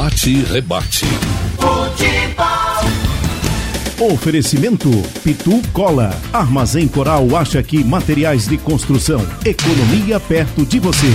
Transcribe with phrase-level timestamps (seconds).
[0.00, 1.04] Bate e rebate.
[1.56, 2.86] Futebol.
[4.12, 4.88] Oferecimento
[5.24, 6.10] Pitu Cola.
[6.32, 9.18] Armazém Coral acha que materiais de construção.
[9.44, 11.08] Economia perto de você.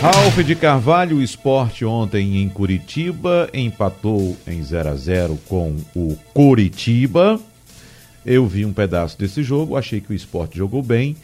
[0.00, 6.18] Ralf de Carvalho, o esporte ontem em Curitiba, empatou em 0 a 0 com o
[6.34, 7.38] Curitiba.
[8.24, 11.16] Eu vi um pedaço desse jogo, achei que o esporte jogou bem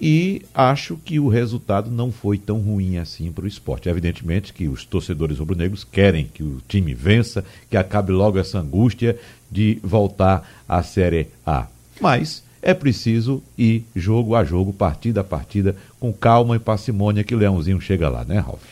[0.00, 3.88] e acho que o resultado não foi tão ruim assim para o esporte.
[3.88, 9.18] Evidentemente que os torcedores rubro-negros querem que o time vença, que acabe logo essa angústia
[9.50, 11.66] de voltar à Série A.
[12.00, 17.34] Mas é preciso ir jogo a jogo, partida a partida, com calma e parcimônia que
[17.34, 18.62] o Leãozinho chega lá, né, Ralf?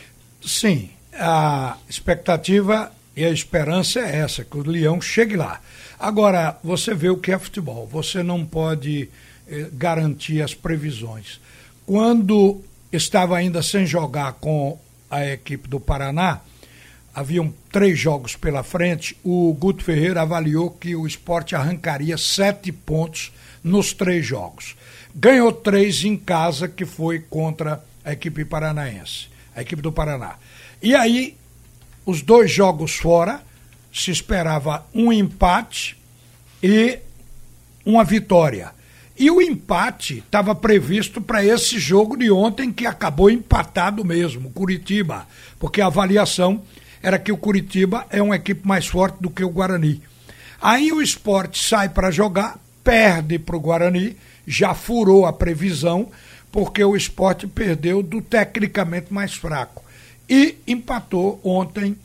[0.41, 5.59] Sim, a expectativa e a esperança é essa, que o Leão chegue lá.
[5.99, 9.09] Agora, você vê o que é futebol, você não pode
[9.73, 11.39] garantir as previsões.
[11.85, 16.41] Quando estava ainda sem jogar com a equipe do Paraná,
[17.13, 23.31] haviam três jogos pela frente, o Guto Ferreira avaliou que o esporte arrancaria sete pontos
[23.63, 24.75] nos três jogos.
[25.15, 30.35] Ganhou três em casa, que foi contra a equipe paranaense, a equipe do Paraná.
[30.81, 31.35] E aí,
[32.05, 33.41] os dois jogos fora,
[33.93, 35.97] se esperava um empate
[36.61, 36.99] e
[37.85, 38.71] uma vitória.
[39.19, 45.27] E o empate estava previsto para esse jogo de ontem, que acabou empatado mesmo, Curitiba,
[45.59, 46.63] porque a avaliação
[47.03, 50.01] era que o Curitiba é uma equipe mais forte do que o Guarani.
[50.61, 54.15] Aí o esporte sai para jogar, perde para o Guarani,
[54.47, 56.09] já furou a previsão,
[56.49, 59.83] porque o esporte perdeu do tecnicamente mais fraco.
[60.29, 61.97] E empatou ontem.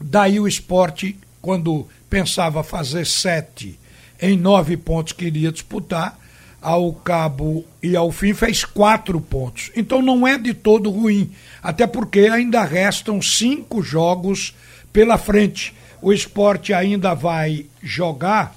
[0.00, 3.76] Daí o esporte, quando pensava fazer sete
[4.22, 6.19] em nove pontos que iria disputar,
[6.60, 9.70] ao cabo e ao fim fez quatro pontos.
[9.74, 14.54] Então não é de todo ruim, até porque ainda restam cinco jogos
[14.92, 15.74] pela frente.
[16.02, 18.54] O esporte ainda vai jogar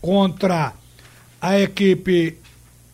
[0.00, 0.72] contra
[1.40, 2.36] a equipe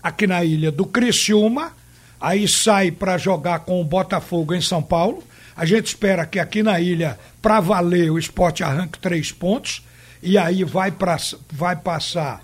[0.02, 1.72] aqui na ilha do Criciúma,
[2.20, 5.22] aí sai para jogar com o Botafogo em São Paulo.
[5.56, 9.82] A gente espera que aqui na ilha, para valer, o esporte arranque três pontos
[10.22, 11.16] e aí vai, pra,
[11.52, 12.42] vai passar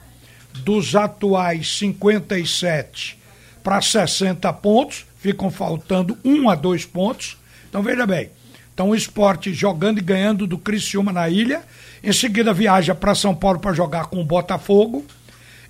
[0.53, 3.19] dos atuais 57
[3.63, 7.37] para 60 pontos, ficam faltando um a dois pontos.
[7.69, 8.31] Então veja bem,
[8.73, 11.63] então o esporte jogando e ganhando do Criciúma na ilha,
[12.03, 15.05] em seguida viaja para São Paulo para jogar com o Botafogo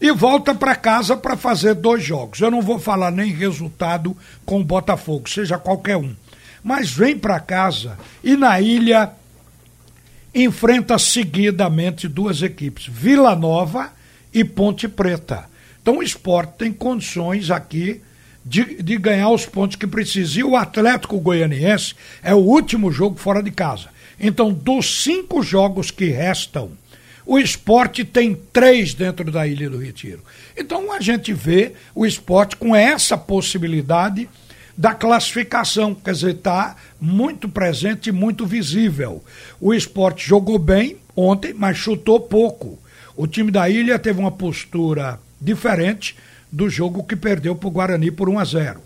[0.00, 2.40] e volta para casa para fazer dois jogos.
[2.40, 4.16] Eu não vou falar nem resultado
[4.46, 6.14] com o Botafogo, seja qualquer um.
[6.62, 9.10] Mas vem para casa e na ilha
[10.34, 13.92] enfrenta seguidamente duas equipes, Vila Nova
[14.32, 15.44] e Ponte Preta.
[15.82, 18.00] Então o esporte tem condições aqui
[18.44, 20.40] de, de ganhar os pontos que precisa.
[20.40, 23.88] E o Atlético Goianiense é o último jogo fora de casa.
[24.18, 26.72] Então, dos cinco jogos que restam,
[27.24, 30.22] o esporte tem três dentro da Ilha do Retiro.
[30.56, 34.28] Então a gente vê o esporte com essa possibilidade
[34.76, 39.22] da classificação, quer dizer, está muito presente e muito visível.
[39.60, 42.78] O esporte jogou bem ontem, mas chutou pouco.
[43.16, 46.16] O time da Ilha teve uma postura diferente
[46.50, 48.80] do jogo que perdeu para o Guarani por 1 a 0.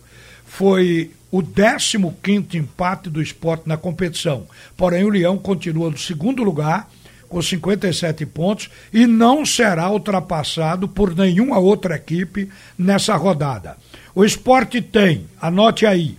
[0.47, 4.47] Foi o 15 empate do esporte na competição.
[4.77, 6.89] Porém, o Leão continua no segundo lugar,
[7.29, 12.49] com 57 pontos, e não será ultrapassado por nenhuma outra equipe
[12.79, 13.77] nessa rodada.
[14.15, 16.17] O esporte tem, anote aí,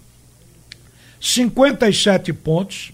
[1.22, 2.92] 57 pontos,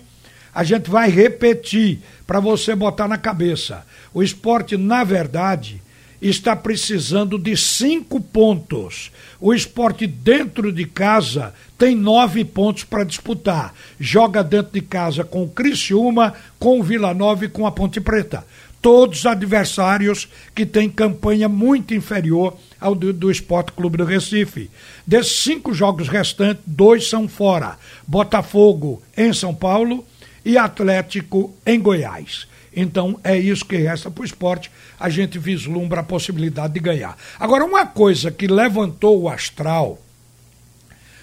[0.53, 3.85] a gente vai repetir para você botar na cabeça.
[4.13, 5.81] O esporte, na verdade,
[6.21, 9.11] está precisando de cinco pontos.
[9.39, 13.73] O esporte dentro de casa tem nove pontos para disputar.
[13.99, 18.01] Joga dentro de casa com o Criciúma, com o Vila Nova e com a Ponte
[18.01, 18.45] Preta.
[18.81, 24.71] Todos adversários que têm campanha muito inferior ao do, do Esporte Clube do Recife.
[25.05, 27.77] Desses cinco jogos restantes, dois são fora:
[28.07, 30.05] Botafogo em São Paulo
[30.45, 32.47] e Atlético em Goiás.
[32.73, 34.71] Então é isso que resta para o esporte.
[34.99, 37.17] A gente vislumbra a possibilidade de ganhar.
[37.39, 39.99] Agora, uma coisa que levantou o astral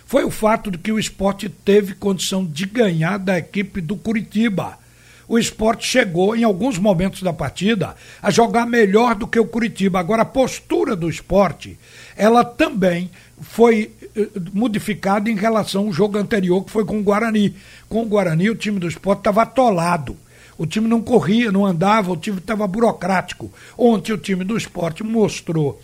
[0.04, 4.78] foi o fato de que o esporte teve condição de ganhar da equipe do Curitiba.
[5.28, 9.98] O esporte chegou, em alguns momentos da partida, a jogar melhor do que o Curitiba.
[9.98, 11.78] Agora, a postura do esporte,
[12.16, 17.56] ela também foi eh, modificada em relação ao jogo anterior, que foi com o Guarani.
[17.88, 20.16] Com o Guarani, o time do esporte estava atolado.
[20.56, 23.52] O time não corria, não andava, o time estava burocrático.
[23.76, 25.80] Ontem o time do esporte mostrou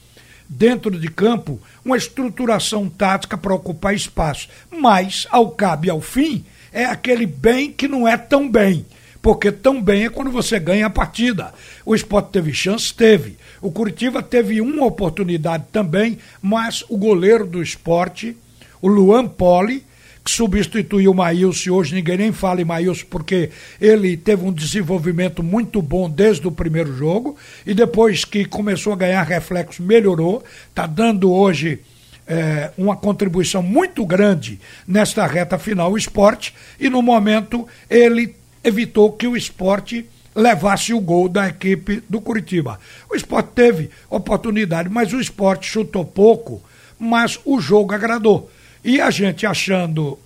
[0.49, 4.49] dentro de campo uma estruturação tática para ocupar espaço.
[4.71, 8.87] Mas, ao cabo e ao fim, é aquele bem que não é tão bem.
[9.23, 11.55] Porque tão bem é quando você ganha a partida.
[11.87, 12.93] O esporte teve chance?
[12.93, 13.39] Teve.
[13.61, 18.37] O Curitiba teve uma oportunidade também, mas o goleiro do esporte,
[18.81, 19.85] o Luan Poli,
[20.25, 25.43] que substituiu o Maílson, hoje ninguém nem fala em Maílson porque ele teve um desenvolvimento
[25.43, 27.37] muito bom desde o primeiro jogo
[27.67, 31.81] e depois que começou a ganhar reflexo melhorou, está dando hoje
[32.27, 39.13] é, uma contribuição muito grande nesta reta final o esporte e no momento ele evitou
[39.13, 42.81] que o esporte levasse o gol da equipe do Curitiba.
[43.11, 46.63] O esporte teve oportunidade, mas o esporte chutou pouco,
[46.99, 48.51] mas o jogo agradou.
[48.85, 50.19] E a gente achando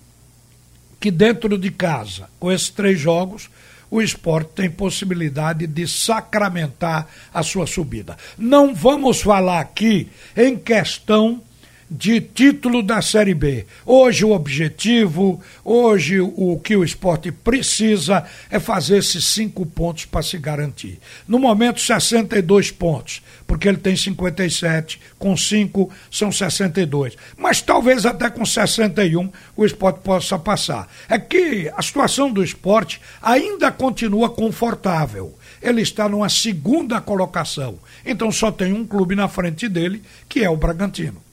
[0.99, 3.49] que dentro de casa, com esses três jogos,
[3.89, 8.17] o esporte tem possibilidade de sacramentar a sua subida.
[8.37, 11.41] Não vamos falar aqui em questão
[11.89, 13.65] de título da Série B.
[13.85, 20.21] Hoje o objetivo, hoje o que o esporte precisa é fazer esses cinco pontos para
[20.21, 20.99] se garantir.
[21.27, 27.15] No momento, 62 pontos, porque ele tem 57, com cinco são 62.
[27.37, 30.91] Mas talvez até com 61 o esporte possa passar.
[31.07, 35.33] É que a situação do esporte ainda continua confortável.
[35.61, 37.79] Ele está numa segunda colocação.
[38.05, 41.26] Então só tem um clube na frente dele, que é o Bragantino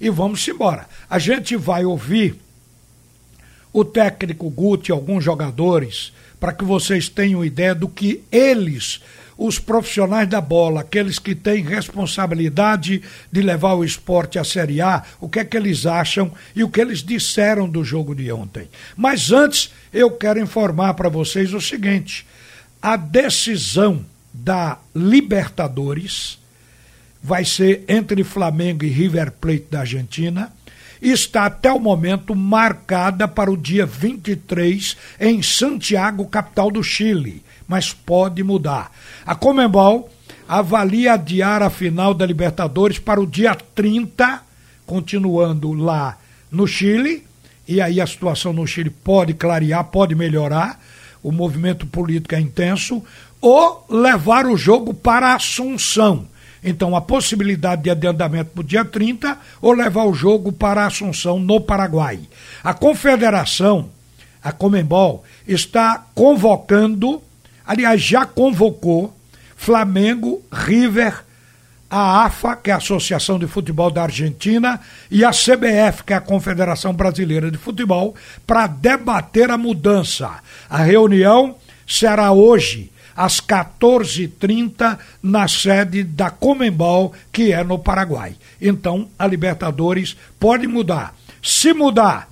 [0.00, 0.86] e vamos embora.
[1.08, 2.36] A gente vai ouvir
[3.72, 9.00] o técnico Guti, alguns jogadores, para que vocês tenham ideia do que eles,
[9.36, 13.02] os profissionais da bola, aqueles que têm responsabilidade
[13.32, 16.68] de levar o esporte à Série A, o que é que eles acham e o
[16.68, 18.68] que eles disseram do jogo de ontem.
[18.96, 22.24] Mas antes, eu quero informar para vocês o seguinte:
[22.80, 26.38] a decisão da Libertadores
[27.24, 30.52] vai ser entre Flamengo e River Plate da Argentina.
[31.00, 37.94] Está até o momento marcada para o dia 23 em Santiago, capital do Chile, mas
[37.94, 38.92] pode mudar.
[39.24, 40.10] A Comembol
[40.46, 44.42] avalia adiar a final da Libertadores para o dia 30,
[44.84, 46.18] continuando lá
[46.50, 47.24] no Chile,
[47.66, 50.78] e aí a situação no Chile pode clarear, pode melhorar,
[51.22, 53.02] o movimento político é intenso,
[53.40, 56.28] ou levar o jogo para Assunção
[56.64, 61.38] então, a possibilidade de adiantamento para o dia 30 ou levar o jogo para Assunção,
[61.38, 62.20] no Paraguai.
[62.62, 63.90] A confederação,
[64.42, 67.22] a Comembol, está convocando,
[67.66, 69.14] aliás, já convocou
[69.54, 71.22] Flamengo, River,
[71.90, 74.80] a AFA, que é a Associação de Futebol da Argentina,
[75.10, 78.14] e a CBF, que é a Confederação Brasileira de Futebol,
[78.46, 80.30] para debater a mudança.
[80.68, 81.56] A reunião
[81.86, 88.34] será hoje, às 14h30 na sede da Comembol, que é no Paraguai.
[88.60, 91.14] Então, a Libertadores pode mudar.
[91.42, 92.28] Se mudar,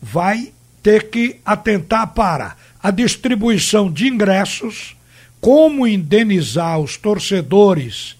[0.00, 0.52] vai
[0.82, 4.96] ter que atentar para a distribuição de ingressos,
[5.40, 8.16] como indenizar os torcedores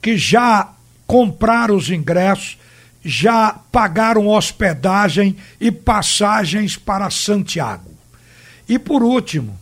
[0.00, 0.70] que já
[1.06, 2.58] compraram os ingressos,
[3.04, 7.90] já pagaram hospedagem e passagens para Santiago.
[8.68, 9.58] E por último,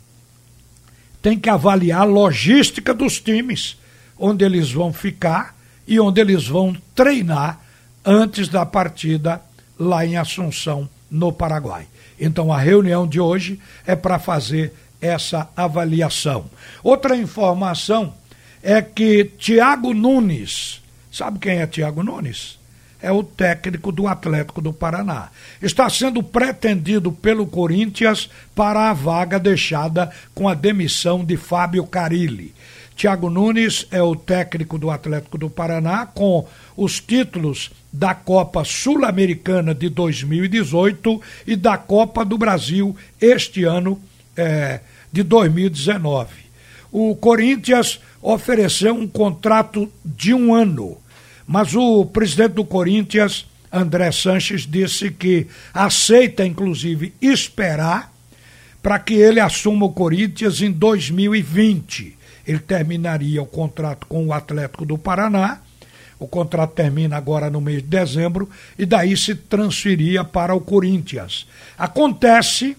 [1.23, 3.77] tem que avaliar a logística dos times,
[4.19, 7.61] onde eles vão ficar e onde eles vão treinar
[8.05, 9.41] antes da partida
[9.79, 11.87] lá em Assunção, no Paraguai.
[12.19, 16.51] Então a reunião de hoje é para fazer essa avaliação.
[16.83, 18.15] Outra informação
[18.63, 22.60] é que Tiago Nunes, sabe quem é Tiago Nunes?
[23.03, 25.31] É o técnico do Atlético do Paraná.
[25.61, 32.55] Está sendo pretendido pelo Corinthians para a vaga deixada com a demissão de Fábio Carilli.
[33.01, 39.75] Tiago Nunes é o técnico do Atlético do Paraná com os títulos da Copa Sul-Americana
[39.75, 43.99] de 2018 e da Copa do Brasil este ano
[44.37, 44.81] é,
[45.11, 46.29] de 2019.
[46.93, 50.99] O Corinthians ofereceu um contrato de um ano
[51.51, 58.15] mas o presidente do Corinthians, André Sanches, disse que aceita, inclusive, esperar
[58.81, 62.17] para que ele assuma o Corinthians em 2020.
[62.47, 65.61] Ele terminaria o contrato com o Atlético do Paraná
[66.21, 71.49] O contrato termina agora no mês de dezembro e daí se transferia para o Corinthians.
[71.77, 72.77] Acontece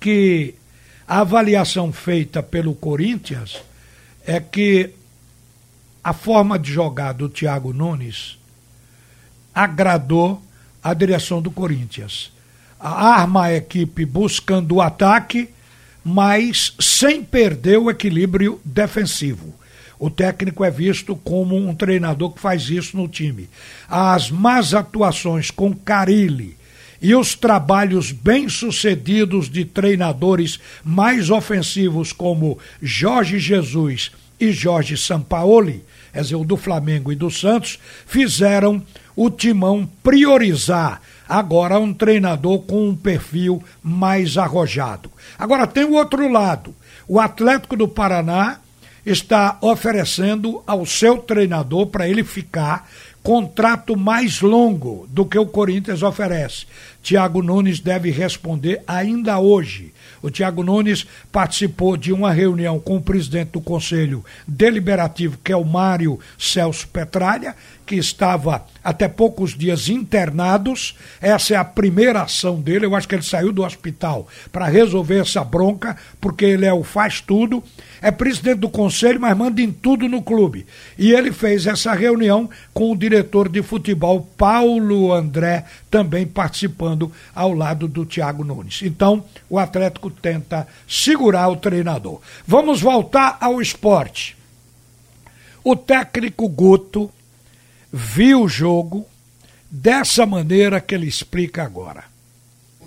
[0.00, 0.54] que
[1.06, 3.58] a avaliação feita pelo Corinthians
[4.26, 4.94] é que
[6.02, 8.38] a forma de jogar do Thiago Nunes
[9.54, 10.42] agradou
[10.82, 12.32] a direção do Corinthians.
[12.80, 15.48] Arma a equipe buscando o ataque,
[16.04, 19.54] mas sem perder o equilíbrio defensivo.
[19.98, 23.48] O técnico é visto como um treinador que faz isso no time.
[23.88, 26.56] As más atuações com Carilli
[27.00, 34.10] e os trabalhos bem-sucedidos de treinadores mais ofensivos como Jorge Jesus
[34.42, 35.84] e Jorge Sampaoli,
[36.36, 38.82] o do Flamengo e do Santos, fizeram
[39.14, 45.08] o Timão priorizar agora um treinador com um perfil mais arrojado.
[45.38, 46.74] Agora tem o outro lado.
[47.06, 48.58] O Atlético do Paraná
[49.06, 52.88] está oferecendo ao seu treinador para ele ficar
[53.22, 56.66] contrato mais longo do que o Corinthians oferece.
[57.02, 59.92] Tiago Nunes deve responder ainda hoje.
[60.22, 65.56] O Tiago Nunes participou de uma reunião com o presidente do Conselho Deliberativo, que é
[65.56, 70.96] o Mário Celso Petralha, que estava até poucos dias internados.
[71.20, 72.86] Essa é a primeira ação dele.
[72.86, 76.84] Eu acho que ele saiu do hospital para resolver essa bronca, porque ele é o
[76.84, 77.62] faz tudo.
[78.00, 80.66] É presidente do conselho, mas manda em tudo no clube.
[80.96, 86.91] E ele fez essa reunião com o diretor de futebol, Paulo André, também participando
[87.34, 88.82] ao lado do Thiago Nunes.
[88.82, 92.20] Então, o Atlético tenta segurar o treinador.
[92.46, 94.36] Vamos voltar ao esporte.
[95.64, 97.10] O técnico Guto
[97.92, 99.06] viu o jogo
[99.70, 102.04] dessa maneira que ele explica agora.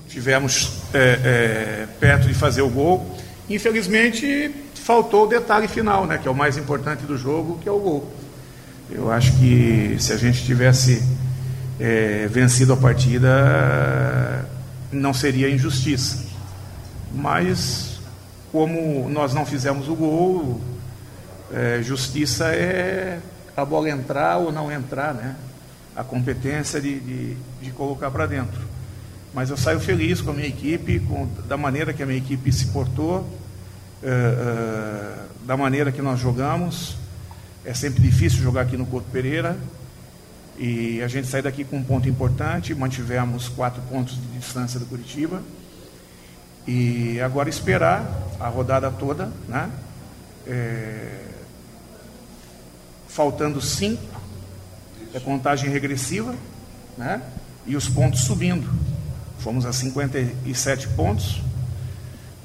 [0.07, 3.17] Tivemos é, é, perto de fazer o gol.
[3.49, 7.71] Infelizmente, faltou o detalhe final, né, que é o mais importante do jogo, que é
[7.71, 8.13] o gol.
[8.89, 11.01] Eu acho que se a gente tivesse
[11.79, 14.45] é, vencido a partida,
[14.91, 16.25] não seria injustiça.
[17.13, 17.99] Mas,
[18.51, 20.61] como nós não fizemos o gol,
[21.53, 23.19] é, justiça é
[23.55, 25.35] a bola entrar ou não entrar, né?
[25.95, 28.59] A competência de, de, de colocar para dentro.
[29.33, 32.51] Mas eu saio feliz com a minha equipe, com, da maneira que a minha equipe
[32.51, 33.27] se portou,
[34.03, 35.13] é, é,
[35.45, 36.97] da maneira que nós jogamos.
[37.63, 39.57] É sempre difícil jogar aqui no Couto Pereira.
[40.57, 44.85] E a gente sai daqui com um ponto importante, mantivemos quatro pontos de distância do
[44.85, 45.41] Curitiba.
[46.67, 48.09] E agora esperar
[48.39, 49.69] a rodada toda, né?
[50.47, 51.25] É,
[53.07, 54.01] faltando cinco,
[55.13, 56.33] é contagem regressiva,
[56.97, 57.21] né?
[57.67, 58.69] E os pontos subindo.
[59.39, 61.41] Fomos a 57 pontos.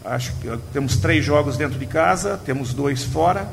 [0.04, 3.48] Acho que temos três jogos dentro de casa, temos dois fora.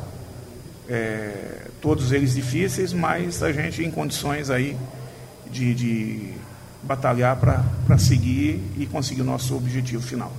[0.90, 4.78] É, todos eles difíceis, mas a gente em condições aí
[5.50, 6.34] de, de
[6.84, 10.30] batalhar para seguir e conseguir o nosso objetivo final.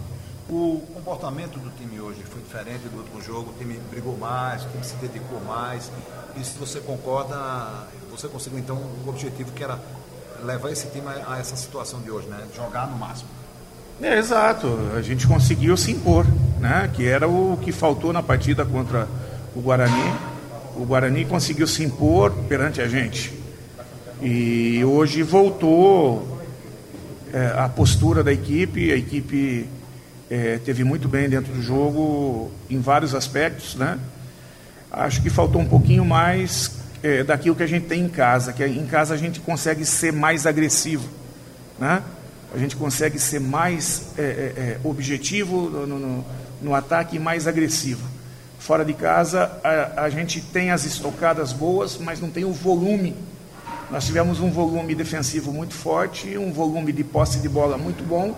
[0.46, 4.68] O comportamento do time hoje foi diferente do último jogo, o time brigou mais, o
[4.68, 5.90] time se dedicou mais.
[6.36, 7.34] E se você concorda,
[8.10, 9.78] você conseguiu então o objetivo que era
[10.44, 12.46] levar esse time a, essa situação de hoje, né?
[12.54, 13.30] Jogar no máximo.
[14.02, 16.26] É, exato, a gente conseguiu se impor,
[16.60, 16.90] né?
[16.92, 19.08] Que era o que faltou na partida contra
[19.56, 20.27] o Guarani.
[20.78, 23.32] O Guarani conseguiu se impor perante a gente.
[24.22, 26.40] E hoje voltou
[27.32, 29.66] é, a postura da equipe, a equipe
[30.30, 33.98] é, teve muito bem dentro do jogo em vários aspectos, né?
[34.88, 38.64] Acho que faltou um pouquinho mais é, daquilo que a gente tem em casa, que
[38.64, 41.08] em casa a gente consegue ser mais agressivo,
[41.76, 42.04] né?
[42.54, 46.24] A gente consegue ser mais é, é, é objetivo no, no,
[46.62, 48.06] no, ataque e mais agressivo.
[48.58, 53.14] Fora de casa a, a gente tem as estocadas boas, mas não tem o volume.
[53.90, 58.36] Nós tivemos um volume defensivo muito forte, um volume de posse de bola muito bom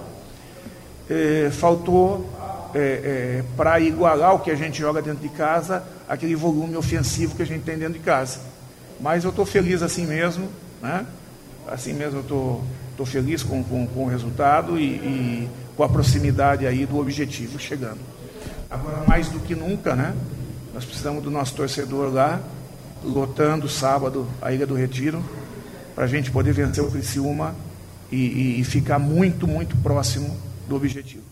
[1.11, 2.25] é, faltou
[2.73, 7.35] é, é, para igualar o que a gente joga dentro de casa, aquele volume ofensivo
[7.35, 8.39] que a gente tem dentro de casa.
[9.00, 10.49] Mas eu estou feliz assim mesmo,
[10.81, 11.05] né?
[11.67, 12.62] Assim mesmo eu
[12.93, 17.59] estou feliz com, com, com o resultado e, e, com a proximidade aí do objetivo
[17.59, 17.99] chegando.
[18.71, 20.15] Agora, mais do que nunca, né?
[20.73, 22.41] Nós precisamos do nosso torcedor lá,
[23.03, 25.25] lotando sábado a Ilha do Retiro,
[25.95, 27.55] para a gente poder vencer o Criciúma
[28.12, 30.37] e, e, e ficar muito, muito próximo
[30.69, 31.25] do objetivo.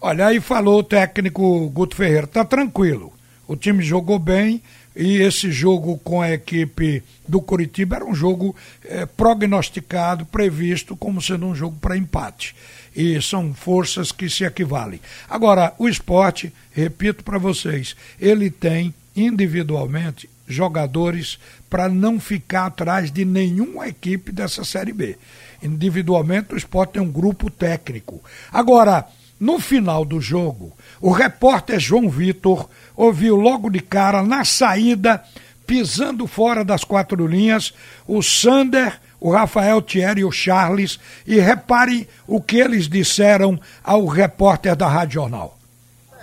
[0.00, 3.12] Olha, aí falou o técnico Guto Ferreira, tá tranquilo.
[3.46, 4.62] O time jogou bem
[4.94, 8.54] e esse jogo com a equipe do Curitiba era um jogo
[8.84, 12.54] é, prognosticado, previsto como sendo um jogo para empate.
[12.94, 15.00] E são forças que se equivalem.
[15.28, 23.24] Agora, o esporte, repito para vocês, ele tem individualmente jogadores para não ficar atrás de
[23.24, 25.16] nenhuma equipe dessa Série B.
[25.62, 28.20] Individualmente, o esporte tem um grupo técnico.
[28.52, 29.06] Agora,
[29.40, 30.70] no final do jogo,
[31.00, 35.24] o repórter João Vitor ouviu logo de cara, na saída,
[35.66, 37.72] pisando fora das quatro linhas,
[38.06, 41.00] o Sander, o Rafael Thierry e o Charles.
[41.26, 45.56] E repare o que eles disseram ao repórter da Rádio Jornal.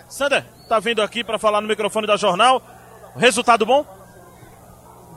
[0.08, 2.62] Sander, tá vindo aqui para falar no microfone da Jornal.
[3.16, 3.84] Resultado bom?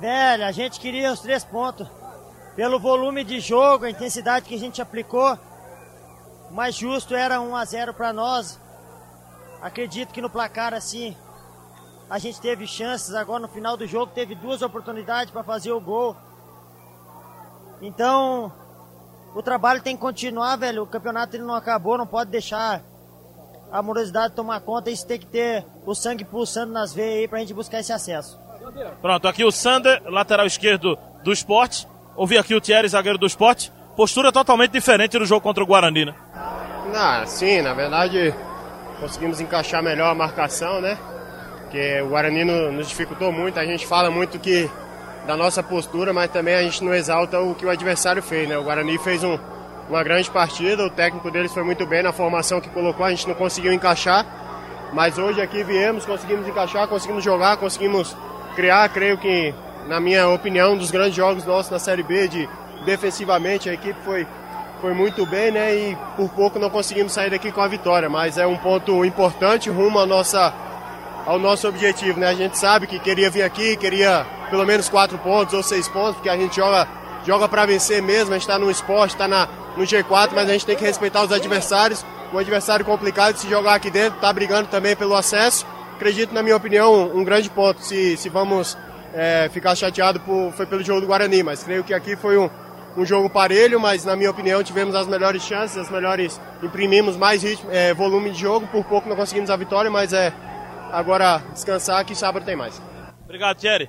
[0.00, 1.86] Velho, a gente queria os três pontos.
[2.56, 5.38] Pelo volume de jogo, a intensidade que a gente aplicou,
[6.50, 8.58] mais justo era 1 a 0 para nós.
[9.62, 11.16] Acredito que no placar assim
[12.08, 15.80] a gente teve chances agora no final do jogo, teve duas oportunidades para fazer o
[15.80, 16.16] gol.
[17.80, 18.52] Então,
[19.34, 20.82] o trabalho tem que continuar, velho.
[20.82, 22.82] O campeonato ele não acabou, não pode deixar
[23.70, 24.90] a morosidade tomar conta.
[24.90, 28.38] Isso tem que ter o sangue pulsando nas veias aí pra gente buscar esse acesso.
[29.00, 31.86] Pronto, aqui o Sander, lateral esquerdo do esporte.
[32.16, 33.72] Ouvi aqui o Thierry, zagueiro do esporte.
[33.96, 36.14] Postura totalmente diferente do jogo contra o Guarani, né?
[36.92, 38.34] Não, sim, na verdade
[39.00, 40.96] conseguimos encaixar melhor a marcação, né?
[41.62, 43.58] Porque o Guarani nos dificultou muito.
[43.58, 44.70] A gente fala muito que
[45.26, 48.58] da nossa postura, mas também a gente não exalta o que o adversário fez, né?
[48.58, 49.38] O Guarani fez um,
[49.88, 53.26] uma grande partida, o técnico deles foi muito bem na formação que colocou, a gente
[53.26, 54.26] não conseguiu encaixar,
[54.92, 58.16] mas hoje aqui viemos, conseguimos encaixar, conseguimos jogar, conseguimos
[58.54, 59.54] criar, creio que,
[59.86, 62.48] na minha opinião, um dos grandes jogos nossos na Série B, de
[62.84, 64.26] defensivamente a equipe foi,
[64.80, 65.74] foi muito bem, né?
[65.74, 69.68] E por pouco não conseguimos sair daqui com a vitória, mas é um ponto importante
[69.68, 70.52] rumo à nossa,
[71.26, 72.28] ao nosso objetivo, né?
[72.28, 76.14] A gente sabe que queria vir aqui, queria pelo menos quatro pontos ou seis pontos,
[76.14, 76.88] porque a gente joga,
[77.24, 80.66] joga para vencer mesmo, a gente está no esporte, está no G4, mas a gente
[80.66, 82.04] tem que respeitar os adversários.
[82.32, 85.66] Um adversário complicado de se jogar aqui dentro, está brigando também pelo acesso.
[85.96, 87.82] Acredito, na minha opinião, um grande ponto.
[87.84, 88.78] Se, se vamos
[89.12, 92.48] é, ficar chateado por, foi pelo jogo do Guarani, mas creio que aqui foi um,
[92.96, 97.42] um jogo parelho, mas na minha opinião tivemos as melhores chances, as melhores, imprimimos mais
[97.42, 100.32] ritmo, é, volume de jogo, por pouco não conseguimos a vitória, mas é
[100.90, 102.80] agora descansar que sábado tem mais.
[103.24, 103.88] Obrigado, Thierry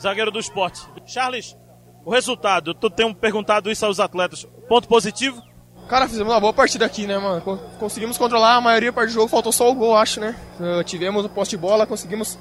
[0.00, 0.80] zagueiro do esporte.
[1.06, 1.56] Charles,
[2.04, 4.46] o resultado, tu tem perguntado isso aos atletas.
[4.68, 5.42] Ponto positivo?
[5.88, 7.42] Cara, fizemos uma boa partida aqui, né, mano?
[7.78, 10.34] Conseguimos controlar a maioria parte do jogo, faltou só o gol, acho, né?
[10.58, 12.38] Uh, tivemos o poste de bola, conseguimos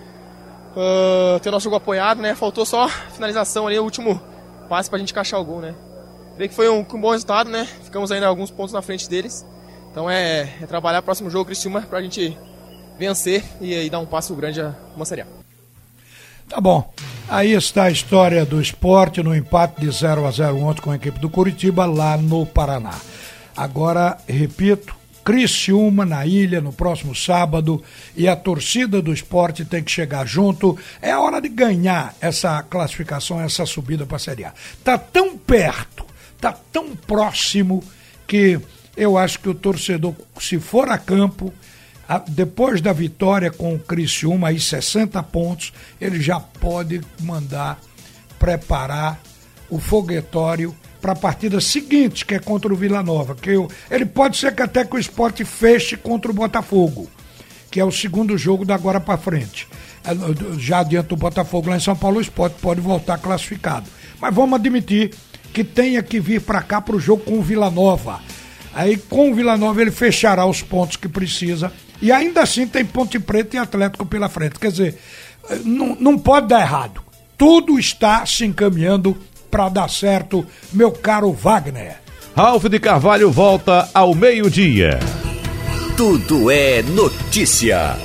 [0.75, 2.35] uh, ter nosso jogo apoiado, né?
[2.35, 4.21] Faltou só finalização ali, o último
[4.69, 5.75] passe pra gente encaixar o gol, né?
[6.35, 7.67] Creio que foi um, um, bom resultado, né?
[7.83, 9.45] Ficamos ainda alguns pontos na frente deles.
[9.91, 12.37] Então é, é trabalhar o próximo jogo, Criciúma, pra gente
[12.97, 15.25] vencer e, e dar um passo grande a uma Série.
[16.49, 16.91] Tá bom.
[17.29, 20.95] Aí está a história do esporte no empate de 0 a 0 ontem com a
[20.95, 22.93] equipe do Curitiba lá no Paraná.
[23.55, 27.81] Agora, repito, Criciúma na ilha no próximo sábado
[28.15, 30.77] e a torcida do esporte tem que chegar junto.
[31.01, 34.53] É hora de ganhar essa classificação, essa subida para a Série A.
[34.83, 36.05] Tá tão perto,
[36.43, 37.81] tá tão próximo
[38.27, 38.59] que
[38.97, 41.53] eu acho que o torcedor, se for a campo,
[42.27, 47.79] depois da vitória com o Criciúma, aí 60 pontos, ele já pode mandar
[48.37, 49.21] preparar
[49.69, 53.35] o foguetório para a partida seguinte, que é contra o Vila Nova.
[53.35, 57.09] Que eu, ele pode ser que até que o esporte feche contra o Botafogo,
[57.71, 59.65] que é o segundo jogo da agora para frente.
[60.03, 63.89] É, já adianta do Botafogo lá em São Paulo, o esporte pode voltar classificado.
[64.19, 65.11] Mas vamos admitir
[65.53, 68.19] que tenha que vir para cá para o jogo com o Vila Nova.
[68.73, 72.83] Aí com o Vila Nova ele fechará os pontos que precisa e ainda assim tem
[72.83, 74.59] Ponte Preta e Atlético pela frente.
[74.59, 74.97] Quer dizer,
[75.63, 77.01] não, não pode dar errado.
[77.37, 79.15] Tudo está se encaminhando
[79.49, 81.97] para dar certo, meu caro Wagner.
[82.35, 84.99] Ralf de Carvalho volta ao meio-dia.
[85.95, 87.95] Tudo é notícia.